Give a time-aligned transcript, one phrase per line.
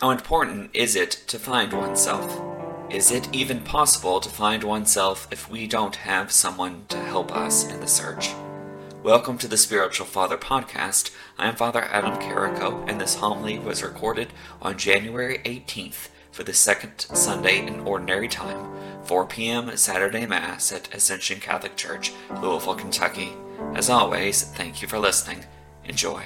[0.00, 2.40] How important is it to find oneself?
[2.88, 7.68] Is it even possible to find oneself if we don't have someone to help us
[7.68, 8.30] in the search?
[9.02, 11.10] Welcome to the Spiritual Father podcast.
[11.36, 14.32] I am Father Adam Carrico, and this homily was recorded
[14.62, 18.70] on January 18th for the second Sunday in Ordinary Time,
[19.02, 19.76] 4 p.m.
[19.76, 23.32] Saturday Mass at Ascension Catholic Church, Louisville, Kentucky.
[23.74, 25.44] As always, thank you for listening.
[25.84, 26.22] Enjoy.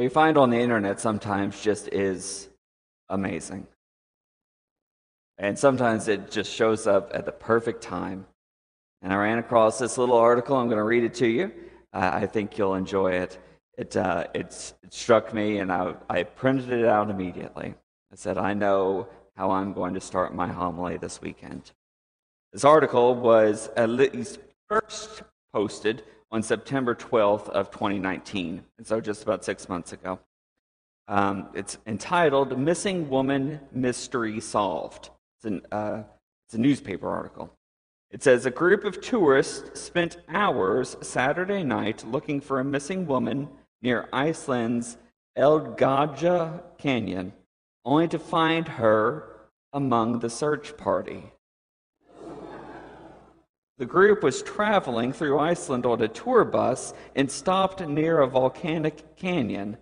[0.00, 2.48] What you find on the internet sometimes just is
[3.10, 3.66] amazing.
[5.36, 8.24] And sometimes it just shows up at the perfect time.
[9.02, 10.56] And I ran across this little article.
[10.56, 11.52] I'm going to read it to you.
[11.92, 13.36] Uh, I think you'll enjoy it.
[13.76, 17.74] It, uh, it struck me, and I, I printed it out immediately.
[18.10, 21.72] I said, I know how I'm going to start my homily this weekend.
[22.54, 29.22] This article was at least first posted on September 12th of 2019, and so just
[29.22, 30.18] about six months ago.
[31.08, 36.04] Um, it's entitled "Missing Woman Mystery Solved." It's, an, uh,
[36.46, 37.52] it's a newspaper article.
[38.10, 43.48] It says a group of tourists spent hours Saturday night looking for a missing woman
[43.82, 44.98] near Iceland's
[45.38, 47.32] Eldgjá Canyon,
[47.84, 51.32] only to find her among the search party.
[53.80, 59.16] The group was traveling through Iceland on a tour bus and stopped near a volcanic
[59.16, 59.78] canyon.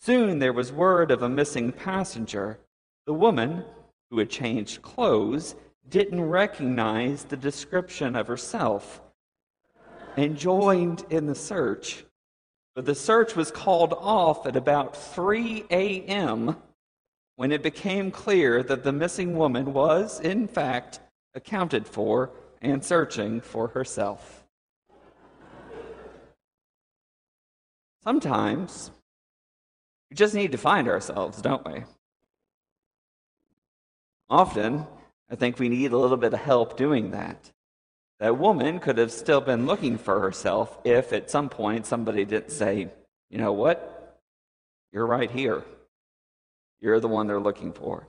[0.00, 2.58] Soon there was word of a missing passenger.
[3.04, 3.66] The woman,
[4.08, 9.02] who had changed clothes, didn't recognize the description of herself
[10.16, 12.06] and joined in the search.
[12.74, 16.56] But the search was called off at about 3 a.m.
[17.36, 21.00] when it became clear that the missing woman was, in fact,
[21.34, 22.30] accounted for
[22.64, 24.44] and searching for herself.
[28.02, 28.90] Sometimes
[30.10, 31.84] we just need to find ourselves, don't we?
[34.28, 34.86] Often,
[35.30, 37.50] I think we need a little bit of help doing that.
[38.20, 42.52] That woman could have still been looking for herself if at some point somebody didn't
[42.52, 42.88] say,
[43.30, 44.20] you know what?
[44.92, 45.64] You're right here.
[46.80, 48.06] You're the one they're looking for.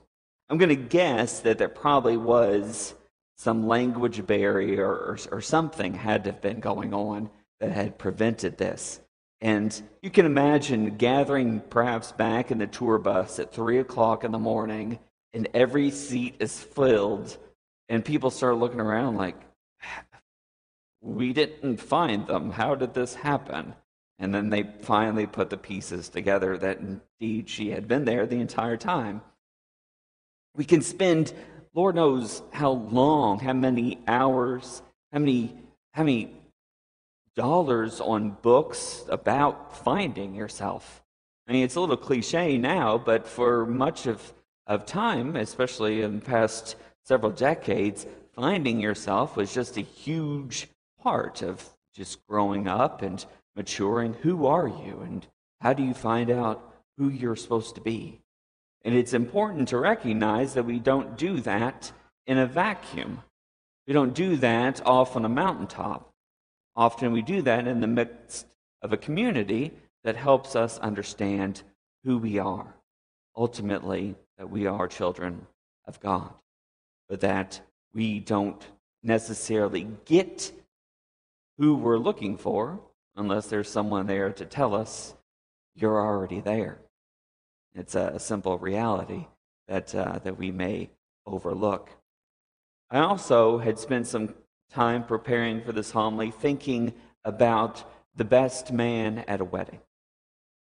[0.48, 2.94] I'm going to guess that there probably was
[3.36, 7.30] some language barrier or, or something had to have been going on
[7.60, 9.00] that had prevented this.
[9.40, 14.32] And you can imagine gathering perhaps back in the tour bus at three o'clock in
[14.32, 14.98] the morning,
[15.34, 17.36] and every seat is filled,
[17.88, 19.36] and people start looking around like,
[21.02, 22.50] we didn't find them.
[22.50, 23.74] How did this happen?
[24.18, 28.40] And then they finally put the pieces together that indeed she had been there the
[28.40, 29.20] entire time.
[30.56, 31.34] We can spend
[31.76, 34.82] Lord knows how long, how many hours,
[35.12, 35.54] how many,
[35.92, 36.32] how many
[37.36, 41.04] dollars on books about finding yourself.
[41.46, 44.32] I mean, it's a little cliche now, but for much of,
[44.66, 50.68] of time, especially in the past several decades, finding yourself was just a huge
[51.02, 51.62] part of
[51.94, 54.14] just growing up and maturing.
[54.22, 55.02] Who are you?
[55.04, 55.26] And
[55.60, 58.22] how do you find out who you're supposed to be?
[58.86, 61.90] And it's important to recognize that we don't do that
[62.24, 63.20] in a vacuum.
[63.88, 66.14] We don't do that off on a mountaintop.
[66.76, 68.46] Often we do that in the midst
[68.82, 69.72] of a community
[70.04, 71.64] that helps us understand
[72.04, 72.76] who we are.
[73.36, 75.48] Ultimately, that we are children
[75.88, 76.32] of God,
[77.08, 77.60] but that
[77.92, 78.64] we don't
[79.02, 80.52] necessarily get
[81.58, 82.78] who we're looking for
[83.16, 85.16] unless there's someone there to tell us
[85.74, 86.78] you're already there.
[87.76, 89.26] It's a, simple reality
[89.68, 90.88] that, uh, that we may
[91.26, 91.90] overlook.
[92.90, 94.34] I also had spent some
[94.70, 97.84] time preparing for this homily thinking about
[98.14, 99.80] the best man at a wedding.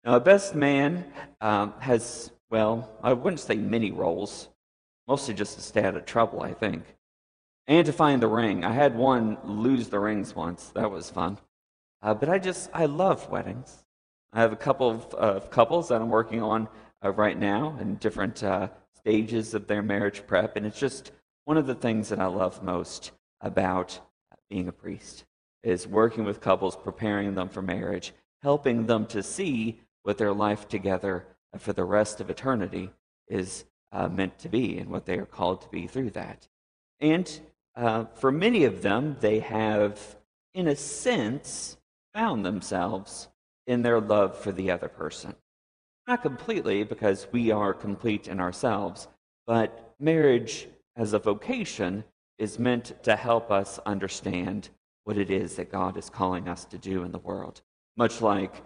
[0.04, 1.06] Now, a best man
[1.40, 4.50] um, has, well, I wouldn't say many roles,
[5.08, 6.84] mostly just to stay out of trouble, I think,
[7.68, 8.66] and to find the ring.
[8.66, 10.72] I had one lose the rings once.
[10.76, 11.38] That was fun.
[12.02, 13.86] Uh, but I just, I love weddings.
[14.34, 16.68] I have a couple of uh, couples that I'm working on
[17.04, 20.56] uh, right now in different uh, stages of their marriage prep.
[20.56, 21.12] And it's just
[21.46, 23.12] one of the things that I love most
[23.42, 24.00] about
[24.50, 25.26] being a priest
[25.64, 30.68] is working with couples, preparing them for marriage, helping them to see what their life
[30.68, 31.26] together
[31.58, 32.90] for the rest of eternity
[33.28, 36.48] is uh, meant to be and what they are called to be through that.
[37.00, 37.40] And
[37.76, 40.18] uh, for many of them, they have,
[40.54, 41.78] in a sense,
[42.14, 43.28] found themselves
[43.66, 45.36] in their love for the other person.
[46.08, 49.10] Not completely, because we are complete in ourselves,
[49.46, 52.06] but marriage as a vocation
[52.38, 54.70] is meant to help us understand
[55.04, 57.62] what it is that God is calling us to do in the world.
[57.98, 58.64] Much like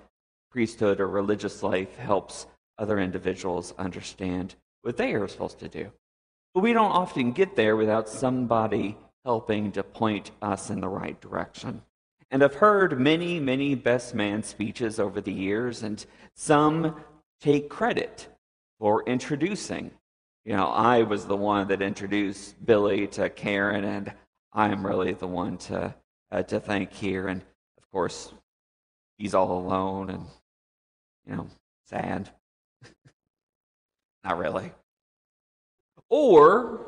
[0.51, 2.45] priesthood or religious life helps
[2.77, 4.53] other individuals understand
[4.83, 5.91] what they are supposed to do.
[6.53, 11.19] But we don't often get there without somebody helping to point us in the right
[11.19, 11.81] direction.
[12.29, 16.03] And I've heard many, many best man speeches over the years, and
[16.33, 16.95] some
[17.41, 18.27] take credit
[18.79, 19.91] for introducing.
[20.45, 24.13] You know, I was the one that introduced Billy to Karen, and
[24.53, 25.93] I'm really the one to
[26.31, 27.27] uh, to thank here.
[27.27, 27.41] And
[27.77, 28.33] of course,
[29.17, 30.25] he's all alone and
[31.27, 31.47] you know
[31.87, 32.29] sad.
[34.23, 34.71] Not really.
[36.09, 36.85] Or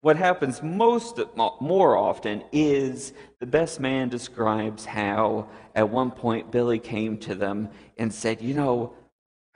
[0.00, 1.18] what happens most
[1.60, 7.68] more often is the best man describes how at one point Billy came to them
[7.96, 8.94] and said, "You know,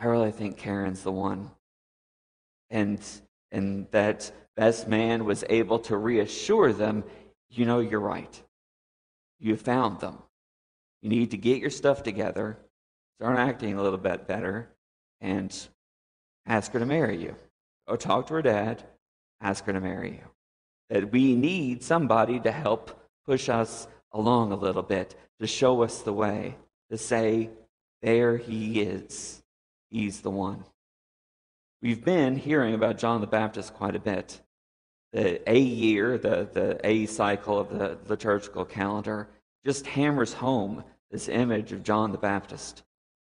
[0.02, 1.52] I really think Karen's the one."
[2.70, 3.00] And
[3.52, 7.04] and that best man was able to reassure them,
[7.48, 8.42] "You know, you're right.
[9.38, 10.18] You found them.
[11.02, 12.58] You need to get your stuff together,
[13.18, 14.74] start acting a little bit better,
[15.20, 15.68] and
[16.46, 17.36] ask her to marry you.
[17.86, 18.84] Or talk to her dad,
[19.40, 20.30] ask her to marry you.
[20.90, 26.02] That we need somebody to help push us along a little bit, to show us
[26.02, 26.56] the way,
[26.90, 27.50] to say,
[28.00, 29.41] there he is.
[29.92, 30.64] He's the one.
[31.82, 34.40] We've been hearing about John the Baptist quite a bit.
[35.12, 39.28] The A year, the, the A cycle of the liturgical calendar,
[39.66, 42.82] just hammers home this image of John the Baptist.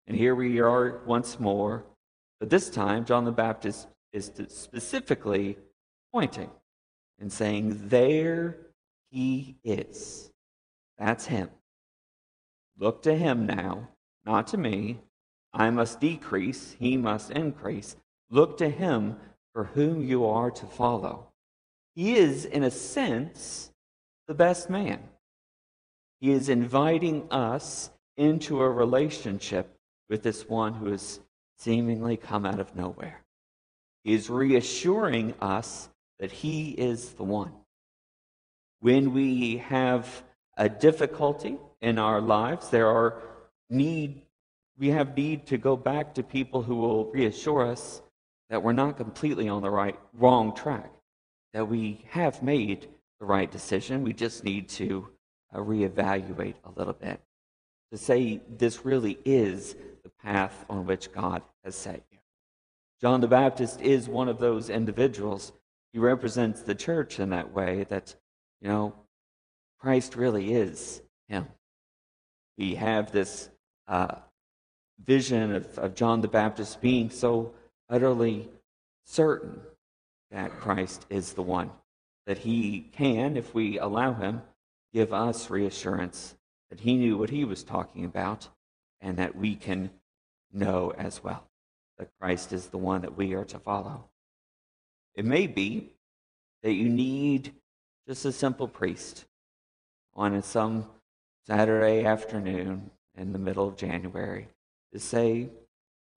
[0.09, 1.85] And here we are once more,
[2.41, 5.59] but this time John the Baptist is specifically
[6.13, 6.51] pointing
[7.21, 8.57] and saying, There
[9.13, 10.33] he is.
[10.99, 11.49] That's him.
[12.77, 13.91] Look to him now,
[14.25, 14.99] not to me.
[15.53, 17.97] I must decrease, he must increase.
[18.31, 19.17] Look to him
[19.53, 21.29] for whom you are to follow.
[21.95, 23.71] He is, in a sense,
[24.29, 25.03] the best man.
[26.21, 29.75] He is inviting us into a relationship
[30.09, 31.21] with this one who has
[31.59, 33.23] seemingly come out of nowhere.
[34.05, 35.89] He is reassuring us
[36.19, 37.53] that He is the one.
[38.81, 40.23] When we have
[40.57, 43.23] a difficulty in our lives, there are
[43.69, 44.23] need
[44.79, 48.03] we have need to go back to people who will reassure us
[48.51, 50.93] that we're not completely on the right wrong track,
[51.53, 52.89] that we have made
[53.19, 54.03] the right decision.
[54.03, 55.09] We just need to
[55.55, 57.21] uh, reevaluate a little bit
[57.93, 62.19] to say this really is the path on which God has set you.
[63.01, 65.53] John the Baptist is one of those individuals
[65.93, 68.15] he represents the church in that way that,
[68.61, 68.95] you know,
[69.79, 71.47] Christ really is him.
[72.59, 73.49] We have this
[73.89, 74.17] uh,
[75.05, 77.53] vision of, of John the Baptist being so
[77.89, 78.49] utterly
[79.05, 79.61] certain
[80.31, 81.71] that Christ is the one,
[82.27, 84.43] that he can, if we allow him,
[84.93, 86.35] give us reassurance
[86.71, 88.49] that he knew what he was talking about
[89.01, 89.91] and that we can
[90.53, 91.45] know as well
[91.99, 94.09] that Christ is the one that we are to follow.
[95.15, 95.91] It may be
[96.63, 97.53] that you need
[98.09, 99.25] just a simple priest
[100.15, 100.87] on some
[101.47, 104.49] Saturday afternoon in the middle of January
[104.97, 105.51] to say,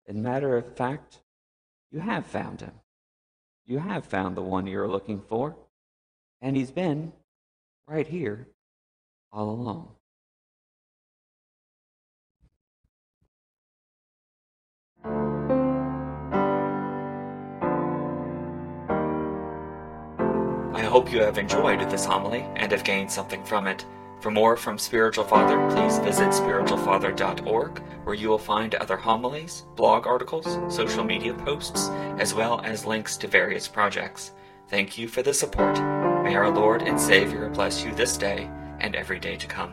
[0.06, 1.18] in matter of fact,
[1.90, 2.70] you have found him.
[3.66, 5.56] You have found the one you're looking for,
[6.40, 7.12] and he's been
[7.88, 8.46] right here
[9.32, 9.88] all along.
[20.72, 23.84] I hope you have enjoyed this homily and have gained something from it.
[24.20, 30.06] For more from Spiritual Father, please visit spiritualfather.org, where you will find other homilies, blog
[30.06, 34.32] articles, social media posts, as well as links to various projects.
[34.68, 35.78] Thank you for the support.
[36.24, 39.72] May our Lord and Savior bless you this day and every day to come.